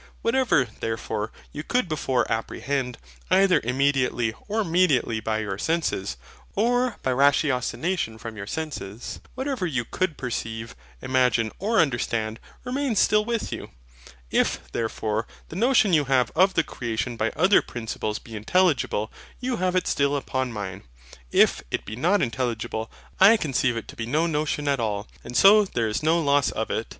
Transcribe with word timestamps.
Whatever, 0.23 0.65
therefore, 0.79 1.31
you 1.51 1.61
could 1.61 1.87
before 1.87 2.25
apprehend, 2.27 2.97
either 3.29 3.61
immediately 3.63 4.33
or 4.47 4.63
mediately 4.63 5.19
by 5.19 5.41
your 5.41 5.59
senses, 5.59 6.17
or 6.55 6.97
by 7.03 7.11
ratiocination 7.11 8.17
from 8.19 8.35
your 8.35 8.47
senses; 8.47 9.19
whatever 9.35 9.67
you 9.67 9.85
could 9.85 10.17
perceive, 10.17 10.75
imagine, 11.03 11.51
or 11.59 11.77
understand, 11.79 12.39
remains 12.63 12.97
still 12.97 13.23
with 13.23 13.53
you. 13.53 13.69
If, 14.31 14.71
therefore, 14.71 15.27
the 15.49 15.55
notion 15.55 15.93
you 15.93 16.05
have 16.05 16.31
of 16.35 16.55
the 16.55 16.63
creation 16.63 17.15
by 17.15 17.29
other 17.35 17.61
Principles 17.61 18.17
be 18.17 18.35
intelligible, 18.35 19.11
you 19.39 19.57
have 19.57 19.75
it 19.75 19.85
still 19.85 20.15
upon 20.17 20.51
mine; 20.51 20.81
if 21.31 21.61
it 21.69 21.85
be 21.85 21.95
not 21.95 22.23
intelligible, 22.23 22.89
I 23.19 23.37
conceive 23.37 23.77
it 23.77 23.87
to 23.89 23.95
be 23.95 24.07
no 24.07 24.25
notion 24.25 24.67
at 24.67 24.79
all; 24.79 25.07
and 25.23 25.37
so 25.37 25.63
there 25.63 25.87
is 25.87 26.01
no 26.01 26.19
loss 26.19 26.49
of 26.49 26.71
it. 26.71 26.87